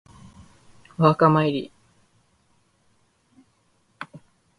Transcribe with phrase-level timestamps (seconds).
[0.97, 1.71] お墓参り